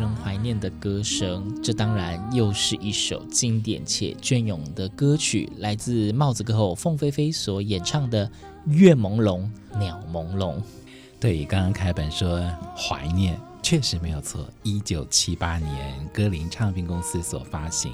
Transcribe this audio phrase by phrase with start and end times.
[0.00, 8.26] 人怀念的歌声，这当然又是一首经典且隽永的歌曲，来自帽子歌后凤飞飞所演唱的
[8.66, 9.46] 《月朦胧
[9.78, 10.56] 鸟朦胧》。
[11.20, 12.40] 对，刚刚凯本说
[12.74, 14.48] 怀念，确实没有错。
[14.62, 17.92] 一九七八年，歌林唱片公司所发行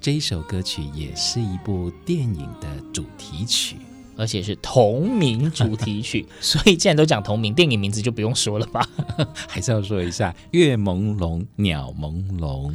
[0.00, 3.76] 这一首歌曲，也是一部电影的主题曲。
[4.16, 8.86] 而且是同名主题曲， 所以既然都讲同名，电影名字就不用说了吧？
[9.48, 12.72] 还是要说一下“月朦胧，鸟朦胧”。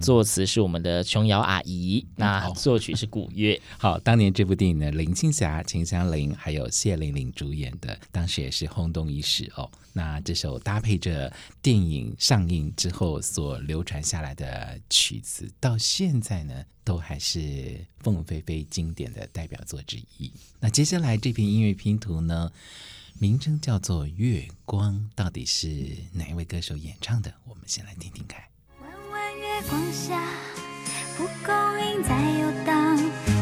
[0.00, 3.60] 作词是我们的琼瑶阿姨，那作曲是古月。
[3.78, 9.70] 好，当年这部电影呢，林青霞、秦香玲还有谢玲玲主演的，当时也是轰动一时哦。
[9.92, 20.32] 那这首搭配着电影上映之后所流传下来的曲子，到现在呢，都还是凤飞飞经典的代表作之一。
[20.58, 22.50] 那接下来这篇音乐拼图呢，
[23.20, 27.32] 名称叫做《月光》，到底是哪一位歌手演唱的？
[27.44, 28.42] 我们先来听听看。
[29.54, 30.18] 月光下，
[31.16, 32.98] 蒲公英在游荡，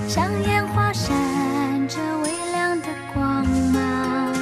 [0.06, 1.08] 像烟花闪
[1.88, 4.34] 着微亮的光芒。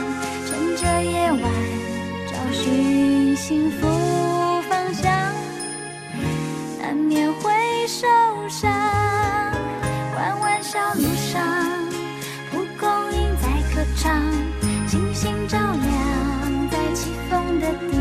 [0.49, 1.43] 趁着夜晚，
[2.27, 3.87] 找寻幸福
[4.69, 5.13] 方向，
[6.81, 7.53] 难免会
[7.87, 8.09] 受
[8.49, 8.69] 伤。
[10.17, 11.41] 弯弯小路上，
[12.51, 14.21] 蒲公英在歌唱，
[14.89, 18.00] 星星照亮在起风的地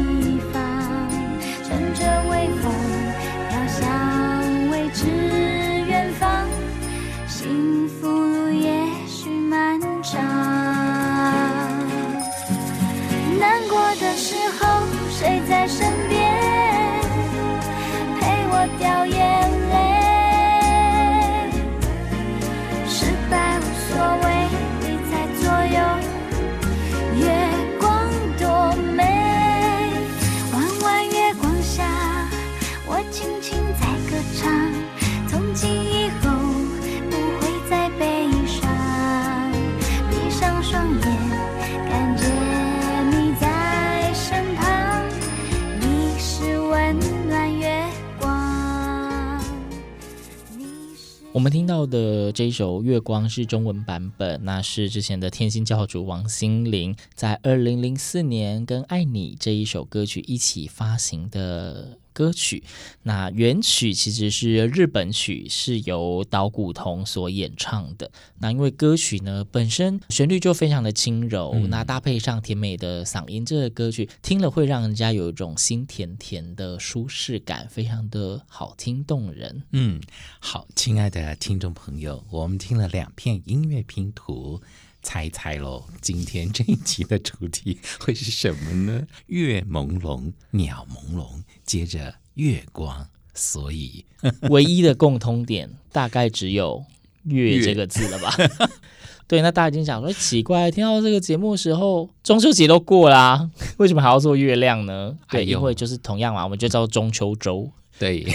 [52.39, 61.97] 这一首《月光》是中文版本，那是之前的天心教主王心凌在二零零四年跟《爱你》这一首歌曲一起发行的。
[62.19, 62.61] 歌曲，
[63.03, 68.11] 那原曲其实是日本曲，是由岛谷瞳所演唱的。
[68.39, 79.63] 那因为歌曲呢本身旋律就非常的轻柔，嗯、那搭配上甜美的嗓音，这个歌曲听了会让人家有一种心甜甜的舒适感，非常的好听动人。
[79.71, 80.01] 嗯，
[80.41, 84.61] 好，亲爱的听众朋友，我们听了两片音乐拼图。
[85.01, 89.07] 猜一猜喽，今天这一集的主题会是什么呢？
[89.27, 94.05] 月朦胧，鸟朦胧，接着月光，所以
[94.49, 96.83] 唯一的共通点大概只有
[97.23, 98.35] “月”这个字了吧？
[99.25, 105.17] 对，那大家已经想说奇怪，听到这个节目的时候，中秋节都过啦，为什么还要做月亮呢？
[105.29, 107.71] 对，因为就是同样嘛，我们就叫中秋周。
[107.97, 108.25] 对。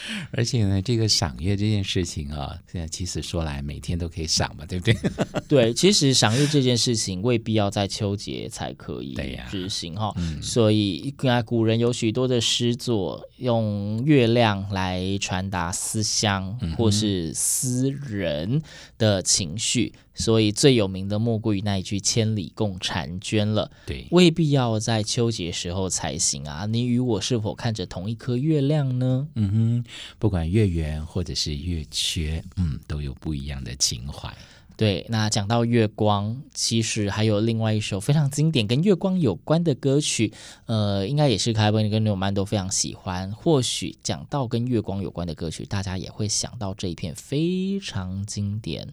[0.32, 4.96] 而且呢，这个赏月这件事情啊，现在其实说来每天都可以赏嘛，对不对？
[5.48, 9.16] 对，其实赏月这件事情未必要在秋节才可以
[9.50, 10.14] 执行哈。
[10.40, 18.62] 所以，古人有许多的诗作用月亮来传达思乡或是思人
[18.98, 19.92] 的情绪。
[20.14, 23.70] 所以最有名的莫过于那一句“千里共婵娟”了。
[23.86, 26.66] 对，未必要在秋节时候才行啊。
[26.66, 29.28] 你与我是否看着同一颗月亮呢？
[29.34, 29.84] 嗯哼，
[30.18, 34.34] 不管月圆或者是月缺，嗯，都有不一样的情怀。
[34.74, 40.32] 对，那讲到月光，其实还有另外一首非常经典跟月光有关的歌曲，
[40.66, 43.30] 呃，应该也是凯文跟纽曼都非常喜欢。
[43.32, 48.88] 或许讲到跟月光有关的歌曲，大家也会想到这一片非常经典。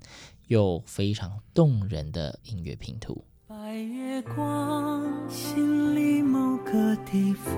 [0.49, 3.23] 又非常动人的音乐拼图。
[3.47, 7.55] 白月光，心里某个地方，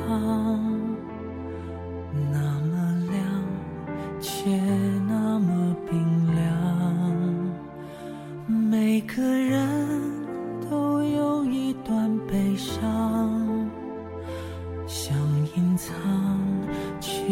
[2.32, 3.24] 那么亮，
[4.20, 4.50] 却
[5.08, 7.52] 那么冰凉。
[8.70, 13.70] 每个人都有一段悲伤，
[14.86, 15.18] 想
[15.56, 15.94] 隐藏，
[17.00, 17.24] 却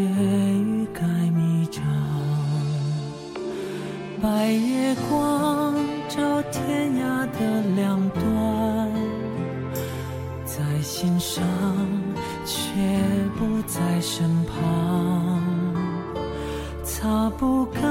[4.21, 5.73] 白月光
[6.09, 8.91] 照天涯的两端，
[10.43, 11.41] 在心上，
[12.45, 12.61] 却
[13.37, 15.41] 不在身旁，
[16.83, 17.81] 擦不干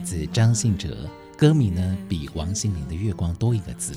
[0.00, 0.96] 子张信哲，
[1.36, 3.94] 歌名呢比王心凌的《月光》多一个字。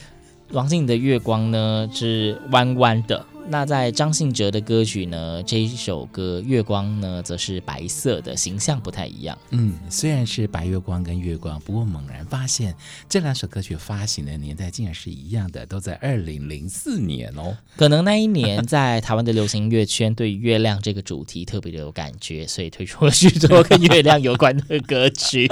[0.50, 3.24] 王心凌的《月光》呢是弯弯的。
[3.46, 9.36] 那在张信哲的歌曲呢，这一首歌《月光》呢，则是白色的，形象不太一样。
[9.50, 12.74] 嗯，虽然是白月光跟月光，不过猛然发现
[13.08, 17.56] 这两首歌曲发行的年代竟然是一样的，都在二零零四年哦。
[17.76, 25.46] 可能那一年在台湾的流行音乐圈对月亮这个主题特别的有感觉，所以推出了许多跟月亮有关的歌曲。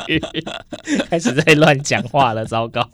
[1.10, 2.88] 开始在乱讲话了，糟糕！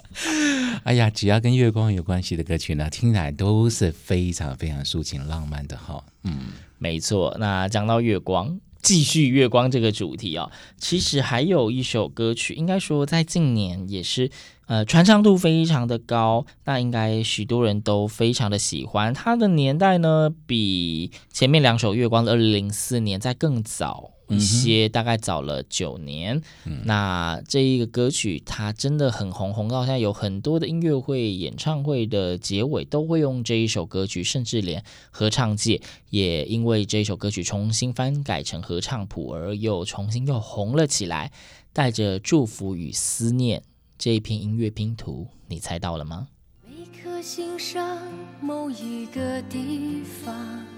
[0.83, 6.03] 哎呀，只要跟月光有关系的歌曲呢，听起来都是非常非常抒情浪漫的哈。
[6.25, 7.37] 嗯，没错。
[7.39, 14.31] 那讲到月光，继续月光这个主题啊、哦，其实还有一首歌曲，应该说在近年也是
[14.67, 19.13] 呃传唱度非常的高，那应该许多人都非常的喜欢。
[19.13, 24.13] 它的年代呢，比前面两首月光的二零零四年在更早。
[24.29, 35.81] 一些大概早了九年，嗯、那这一个歌曲它真的很红，红到现在有很多的音乐会、演唱会的结尾都会用这一首歌曲，甚至连合唱界
[36.11, 41.33] 也因为这一首歌曲重新翻改成合唱谱而又重新又红了起来。
[41.71, 43.63] 带着祝福与思念
[43.97, 46.27] 这一篇音乐拼图，你猜到了吗？
[46.67, 47.99] 每颗心上
[48.41, 50.78] 某一个地方。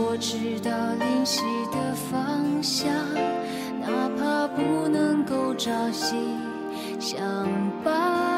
[0.00, 1.42] 我知道灵犀
[1.72, 2.88] 的方向，
[3.80, 6.14] 哪怕不能够朝夕
[7.00, 7.18] 相
[7.82, 8.37] 伴。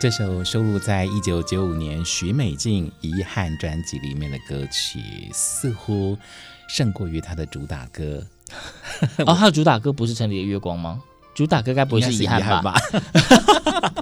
[0.00, 5.00] 这首收录在一九九五年许美静遗憾专辑里面的歌曲，
[5.32, 6.16] 似乎
[6.68, 8.24] 胜过于她的主打歌。
[9.26, 11.02] 哦，她的主打歌不是《城里的月光》吗？
[11.34, 12.74] 主打歌该不会是遗憾吧？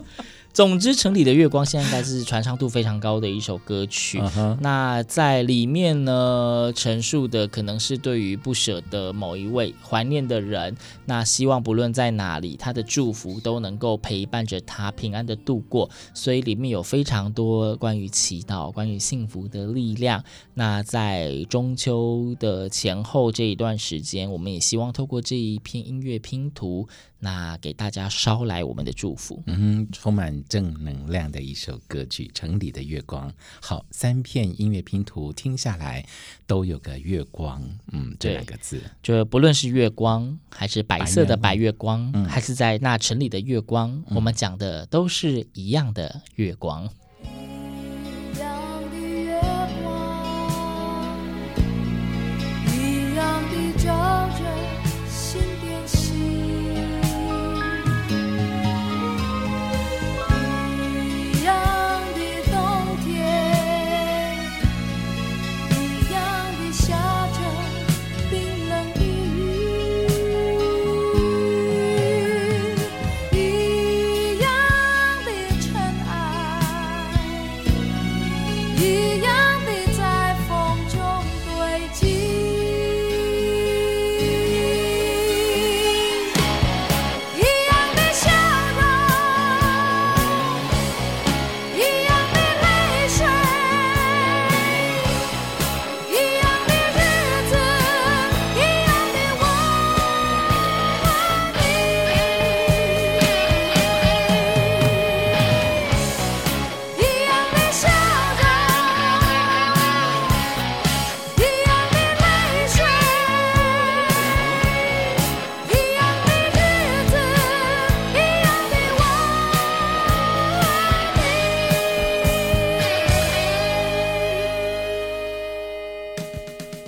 [0.57, 4.19] 总之，城里的月光现在应该是传唱度非常高的一首歌曲。
[4.19, 4.57] Uh -huh.
[4.63, 15.91] 那在里面呢，陈述的可能是对于不舍的某一位怀念的人，那希望不论在哪里，他的祝福都能够陪伴着他平安的度过。
[16.15, 20.25] 所以里面有非常多关于祈祷、关于幸福的力量。
[20.55, 26.89] 那在中秋的前后这一段时间，我们也希望透过这一篇音乐拼图。
[27.19, 33.31] 那给大家捎来我们的祝福，嗯哼，充满正能量的一首歌曲《城里的月光》。
[33.61, 36.05] 好，三片音乐拼图听下来，
[36.47, 46.89] 都有个月光，嗯，这两个字，就不论是月光，还是白色的白月光，嗯、还是在那城里的月光，嗯、我们讲的都是一样的月光。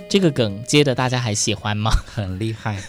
[0.09, 1.91] 这个梗接的大家还喜欢吗？
[2.07, 2.81] 很厉害，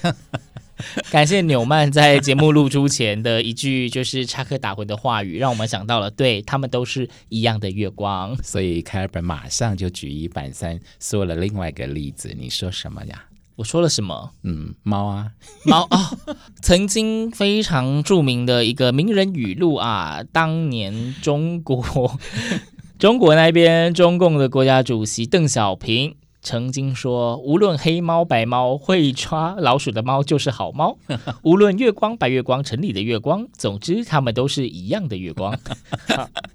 [1.12, 8.36] 感谢纽曼在节目录出前的一句就是插科打诨的话语，让我们想到了，对，他们都是一样的月光。
[8.42, 13.26] 所以凯尔本马上就举一反三说了另外一个例子，你说什么呀？
[13.58, 14.32] 我说了什么？
[14.44, 15.32] 嗯，猫啊，
[15.66, 22.18] 猫啊、哦，曾经非常著名的一个名人语录啊，当年中国
[22.98, 26.16] 中国那边中共的国家主席邓小平。
[26.42, 30.98] 曾经说，无论黑猫白猫，会抓老鼠的猫就是好猫；
[31.44, 35.60] 无论月光白月光，城里的月光，总之它们都是一样的月光。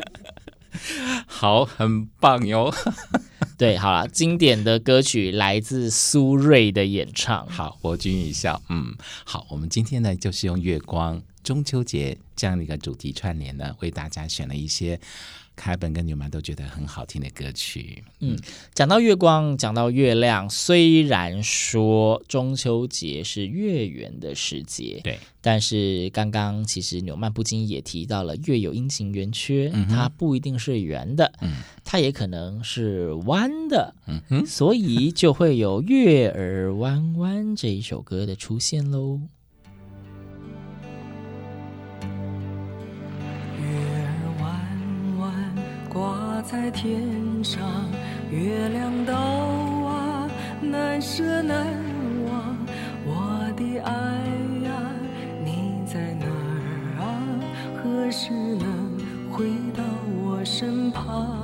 [1.26, 2.72] 好，很棒哟。
[3.56, 7.46] 对，好了，经典的歌曲来自苏芮的演唱。
[7.48, 8.60] 好，博君一笑。
[8.70, 14.98] 嗯，好，我们今天呢，就是用月光中秋节这样的一个主题串联呢，为大家选了一些。
[15.56, 18.02] 凯本跟纽曼都觉得很好听的歌曲。
[18.20, 18.36] 嗯，
[18.74, 39.20] 讲到月光，讲到月亮，虽然说中秋节是月圆的时节，对，但是刚刚其实纽曼不禁也提到了，月有阴晴圆缺，嗯，它不一定是圆的，嗯，它也可能是弯的，嗯哼，所以就会有《月儿弯弯》这一首歌的出现喽。
[46.54, 47.02] 在天
[47.42, 47.60] 上，
[48.30, 50.30] 月亮岛啊，
[50.62, 51.66] 难舍难
[52.28, 52.56] 忘。
[53.04, 53.92] 我的爱
[54.64, 54.70] 呀，
[55.44, 57.04] 你在哪儿啊？
[57.82, 58.96] 何时能
[59.32, 59.46] 回
[59.76, 59.82] 到
[60.22, 61.43] 我身旁？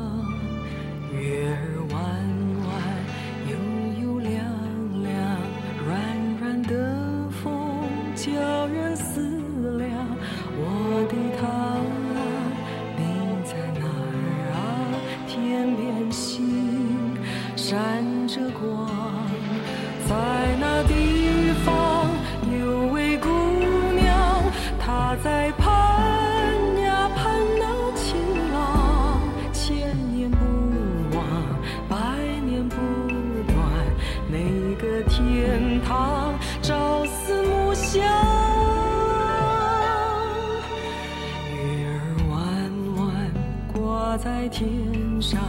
[44.51, 45.41] 天上，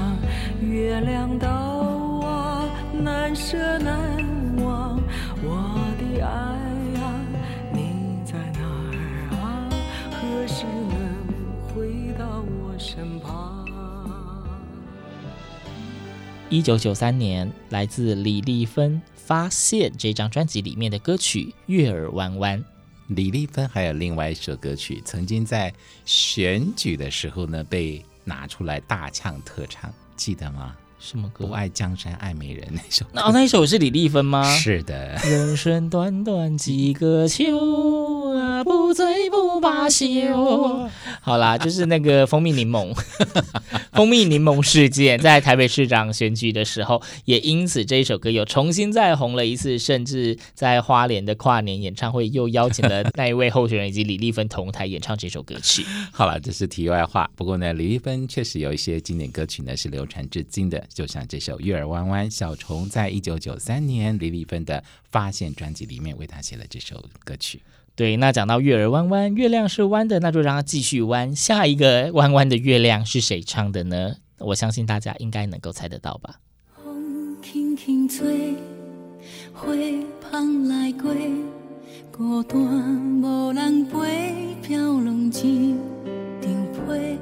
[0.62, 3.98] 月亮岛啊，难舍难
[4.64, 5.02] 忘。
[5.44, 6.30] 我的爱
[7.02, 7.04] 啊，
[7.74, 8.94] 你在哪儿
[9.42, 9.68] 啊？
[10.12, 11.02] 何时能
[11.74, 13.66] 回到我身旁？
[16.50, 19.02] 一九九三年，来自李丽芬
[19.32, 22.60] 《发现》这张专辑里面的歌曲《月儿弯弯》。
[23.08, 25.74] 李丽芬还有另外一首歌曲，曾经在
[26.04, 30.76] 选举的时候呢被拿出来大唱特唱，记得吗？
[31.00, 31.46] 什么歌？
[31.46, 33.06] 不爱江山爱美人那首。
[33.14, 34.44] 那、哦、那一首是李丽芬吗？
[34.54, 35.16] 是的。
[35.24, 40.90] 人生短短几个秋啊，不醉不罢休。
[41.22, 42.94] 好啦，就是那个蜂蜜柠檬，
[44.02, 55.86] 蜂蜜柠檬事件，在台北市长选举的时候，也因此这一首歌又重新再红了一次，甚至在花莲的跨年演唱会又邀请了那一位候选人以及李丽芬同台演唱这首歌曲。
[56.12, 57.30] 好了，这是题外话。
[57.36, 60.84] 不过呢，李丽芬确实有一些经典歌曲呢是流传至今的。
[60.92, 64.80] 就像这首《月儿弯弯》，小虫在一九九三年李丽芬的
[65.12, 67.62] 《发现》专辑里面为他写了这首歌曲。
[68.02, 71.36] 对，那讲到月儿弯弯，月亮是弯的，那就让它继续弯。
[71.36, 74.16] 下一个弯弯的月亮是谁唱的呢？
[74.40, 76.40] 我相信大家应该能够猜得到吧。
[76.84, 78.56] 风轻轻吹，
[79.54, 79.68] 花
[80.32, 81.14] 香来过，
[82.12, 82.58] 孤单
[83.22, 85.76] 无人陪，飘浪一
[86.42, 87.20] 场被，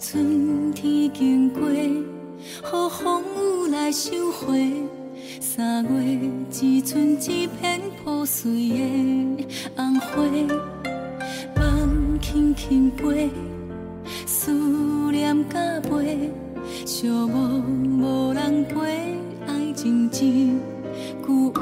[0.00, 1.62] 春天经过。
[1.70, 2.04] 予
[2.90, 4.72] 风雨来收回，
[5.40, 6.18] 三月
[6.50, 10.06] 只剩一片破碎的红花。
[11.56, 13.30] 梦轻轻飞，
[14.26, 14.50] 思
[15.10, 16.30] 念加倍，
[16.84, 17.62] 寂寞
[18.00, 19.16] 无人陪，
[19.46, 21.60] 爱情一句话。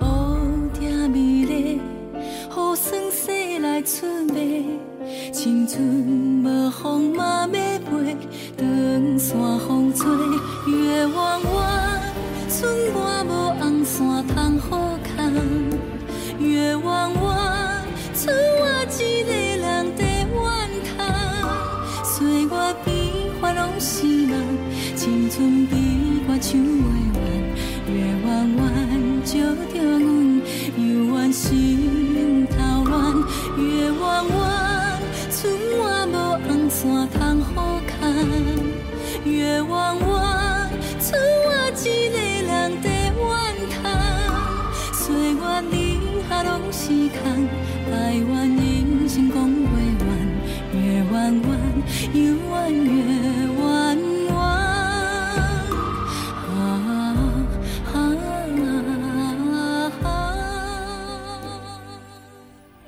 [0.00, 0.04] 乌
[0.78, 1.80] 蝶美丽，
[2.14, 4.34] 予霜雪来出卖，
[5.32, 8.16] 青春无风嘛要飞。
[8.56, 10.06] 长山风吹，
[12.58, 12.98] 剩我
[13.28, 15.30] 无红线通好看。
[16.40, 17.84] 月弯弯，
[18.14, 18.64] 剩我
[18.98, 20.34] 一个人在怨
[20.96, 20.96] 叹。
[22.02, 22.48] 岁月
[22.82, 22.88] 变
[23.42, 24.40] 化拢是梦，
[24.96, 27.20] 青春比我唱袂完。
[27.92, 27.94] 月
[28.24, 28.64] 弯弯，
[29.22, 29.36] 照
[45.38, 45.64] 叹。
[45.70, 47.48] 岁月留下拢是空，
[47.92, 48.24] 哀怨
[48.56, 49.76] 人生讲不完。
[50.72, 51.50] 月弯弯，
[52.12, 52.18] 犹
[52.50, 52.96] 原月
[53.60, 53.64] 弯
[54.28, 54.34] 弯。
[56.48, 56.90] 啊啊
[57.92, 57.96] 啊！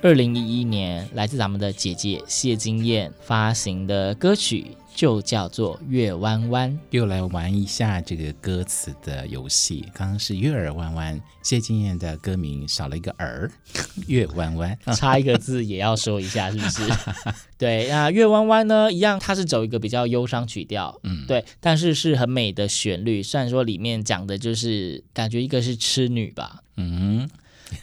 [0.00, 4.77] 二零一一年，来自咱们的姐姐谢金燕发行的歌曲。
[4.98, 9.84] 就叫做月弯弯，又来玩一下这个歌词的游戏。
[9.94, 13.48] 刚刚是月儿弯弯，谢金燕的歌名少了一个儿，
[14.08, 16.82] 月弯弯， 差一个字也要说一下，是不是？
[17.56, 23.22] 对，那月弯弯呢，一样，它是走一个比较忧伤曲调，嗯，对，但是是很美的旋律。
[23.22, 27.30] 虽然说里面讲的就是感觉一个是痴女吧，嗯，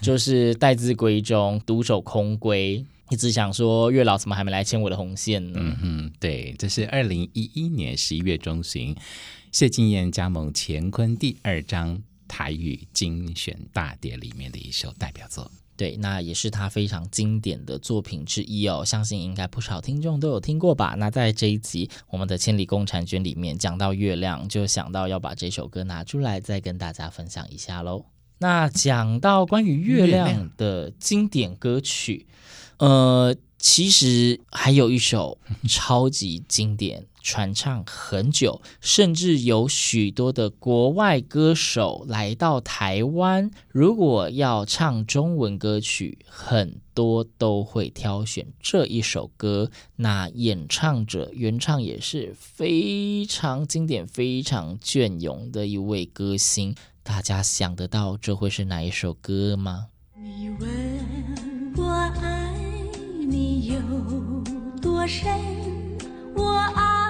[0.01, 2.83] 就是待字闺中，独守空闺。
[3.09, 5.59] 一直想说月老怎么还没来牵我的红线呢？
[5.61, 8.95] 嗯哼，对，这是二零一一年十一月中旬，
[9.51, 15.51] 谢金燕加盟乾坤第二张台语精选大碟里面的一首代表作。
[15.77, 20.95] 对，那也是他非常经典的作品之一哦，相信应该不少听众都有听过吧？
[20.97, 28.05] 那在这一集我们的千里共婵娟里面讲到月亮，就想到要把这首歌拿出来再跟大家分享一下喽。
[28.39, 32.25] 那讲到关于月亮的经典歌曲。
[32.77, 49.71] 呃，其实还有一首超级经典，传唱很久，甚至有许多的国外歌手来到台湾，如果要唱中文歌曲，很多都会挑选这一首歌。
[49.95, 59.87] 那演唱者原唱也是非常经典、非常隽永的一位歌星，大家想得到这会是哪一首歌吗？
[60.15, 62.44] 你问我爱
[63.27, 63.79] 你有
[64.79, 65.27] 多深？
[66.35, 67.04] 我爱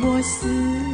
[0.00, 0.87] 我思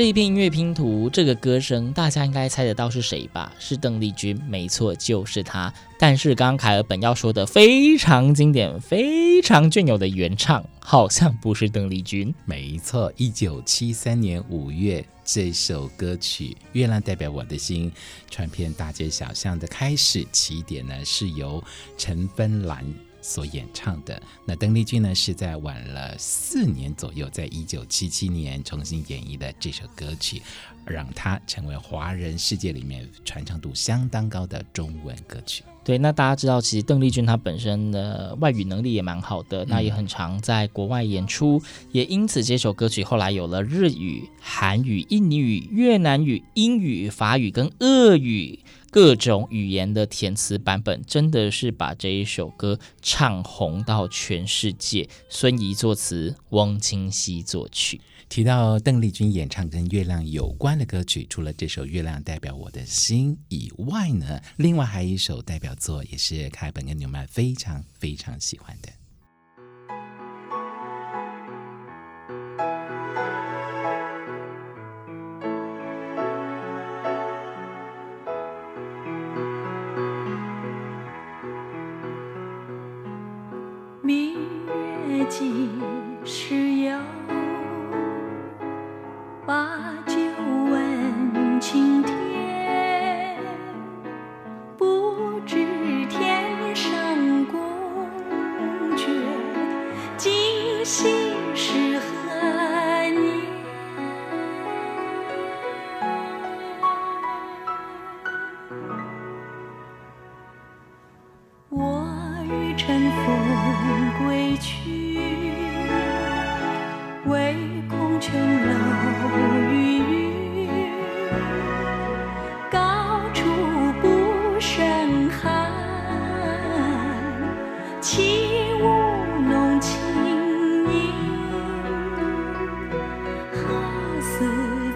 [0.00, 3.52] 这一片音乐拼图，这个歌声，大家应该猜得到是谁吧？
[3.58, 5.70] 是邓丽君，没错，就是她。
[5.98, 12.34] 但是刚刚凯尔本要说的非常经典、非常隽永的原唱，好像不是邓丽君。
[12.46, 17.90] 没错，一九七三年五月，这首歌曲《月亮代表我的心》
[18.30, 21.62] 传遍大街小巷的开始起点呢，是由
[21.98, 22.82] 陈芬兰。
[23.22, 30.42] 所演唱的那邓丽君呢，是在晚了四年左右，在一九七七年重新演绎的这首歌曲，
[30.86, 35.62] 让她成为华人世界里面传唱度相当高的中文歌曲。
[35.82, 48.60] 对，那大家知道，其实邓丽君她本身的外语能力也蛮好的，那也很常在国外演出，也因此这首歌曲后来有了日语、韩语、印尼语、越南语、英语、法语跟俄语。
[48.90, 55.08] 各种语言的填词版本，真的是把这一首歌唱红到全世界。
[55.28, 58.00] 孙仪作词，汪清溪作曲。
[58.28, 68.88] 提到邓丽君演唱跟月亮有关的歌曲，除了这首《月亮代表我的心》以外呢，另外还有一首代表作，也是凯本跟纽曼非常非常喜欢的。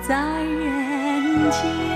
[0.06, 1.93] 在人间。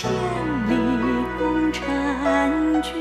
[0.00, 0.76] 千里
[1.40, 2.94] 共婵娟。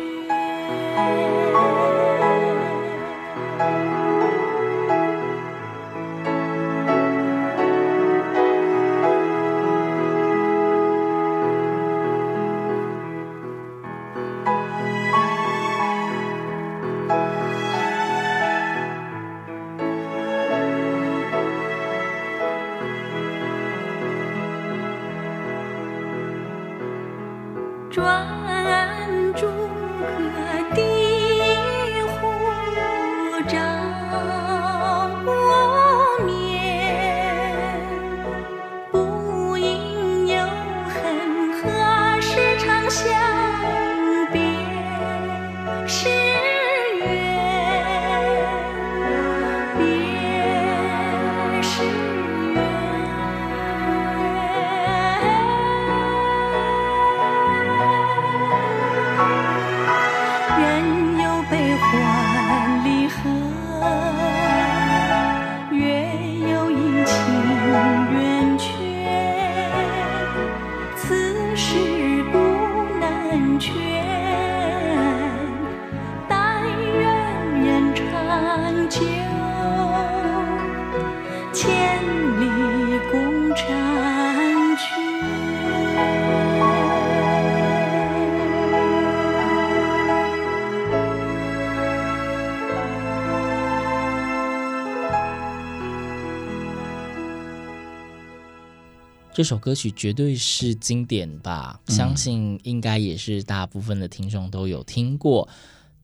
[99.38, 101.80] 这首歌曲绝对是经典吧？
[101.86, 105.47] 嗯、相信应该也是大部分的听众都有听过。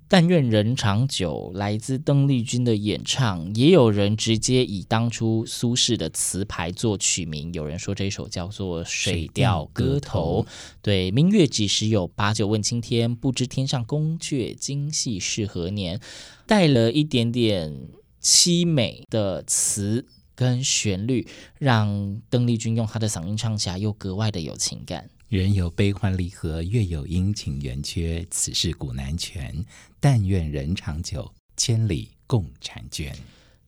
[0.07, 7.51] 但愿人长久，来自邓丽君的演唱，也有人直接以当初苏轼的词牌作曲名。
[7.55, 10.45] 有人说这首叫做《水调歌头》。
[10.83, 12.05] 对，明月几时有？
[12.05, 15.99] 把酒问青天，不知天上宫阙今夕是何年？
[16.45, 17.87] 带了一点点
[18.21, 25.09] 凄美的词跟旋律，让邓丽君用她的嗓音唱起来又格外的有情感。
[25.29, 29.65] 人有悲欢离合，月有阴晴圆缺，此事古难全。
[29.99, 33.15] 但愿人长久，千里共婵娟。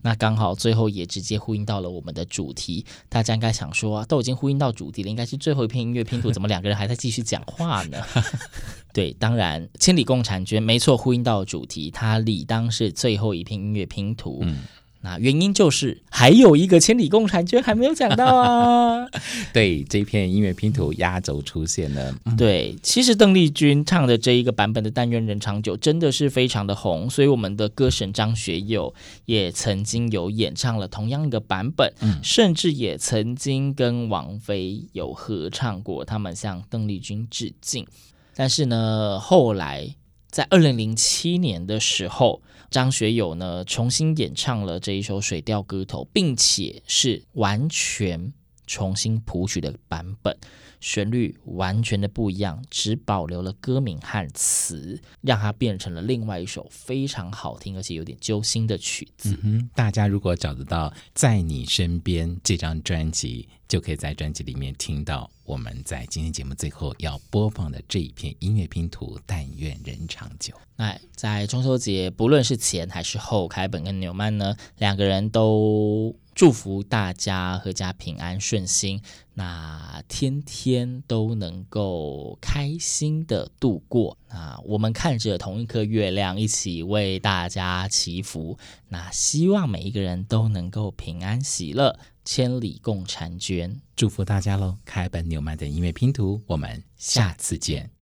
[0.04, 2.86] 那刚好最后也直接呼应到了我们的主题。
[3.10, 8.06] 大家应该想说，都已经呼应到主题了，应该是最后一片音乐拼图，怎么两个人还在继续讲话呢？
[8.94, 14.42] 对，当然千里共婵娟没错，呼应到主题，它理当是最后一片音乐拼图。
[14.44, 14.66] 嗯。
[15.06, 19.06] 那原因就是还有一个千里共婵娟还没有讲到啊。
[19.54, 22.16] 对，这片音乐拼图压轴出现了。
[22.26, 37.86] 嗯、对，其实邓丽君唱的这一个版本的《但愿人长久》真的是非常的红，所以我们的歌神张学友也曾经有演唱了同样一个版本，嗯、甚至也曾经跟王菲有合唱过，他们向邓丽君致敬。
[38.36, 39.96] 但是呢，后来
[40.36, 42.42] 在二零零七年的时候。
[42.70, 48.34] 张学友呢，重新演唱了这一首《水调歌头》，并且是完全
[48.68, 50.36] 重新谱曲的版本，
[50.86, 59.36] 旋律完全的不一样，只保留了歌名和词，让它变成了另外一首非常好听而且有点揪心的曲子。
[59.42, 69.20] 嗯哼，大家如果找得到《在你身边》这张专辑，就可以在专辑里面听到我们在今天节目最后要播放的这一片音乐拼图。
[69.26, 70.54] 但愿人长久。
[70.76, 76.16] 那在中秋节，不论是前还是后，凯本跟纽曼呢，两个人都。
[76.36, 79.02] 祝福大家阖家平安顺心，
[79.36, 84.18] 那天天都能够开心的度过。
[84.28, 88.60] 那我们看着同一颗月亮，一起为大家祈福。
[88.90, 93.80] 那希望每一个人都能够平安喜乐，千里共婵娟。
[93.96, 94.78] 祝福大家喽！
[94.84, 97.95] 开本纽曼的音乐拼图，我们下次见。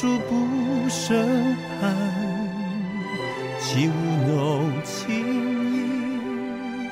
[0.00, 1.94] 高处不胜寒。
[3.58, 3.92] 起舞
[4.26, 5.10] 弄清
[5.74, 6.90] 影，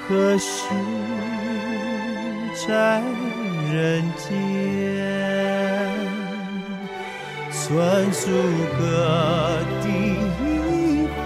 [0.00, 0.64] 何时
[2.66, 3.02] 在
[3.70, 4.26] 人间？
[7.50, 8.30] 算数
[8.78, 9.86] 个第
[10.40, 11.20] 一壶，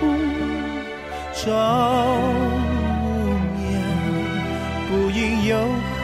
[1.33, 1.45] 朝
[2.33, 3.63] 无眠，
[4.91, 6.03] 不应有恨，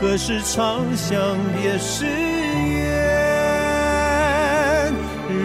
[0.00, 2.33] 何时长向别时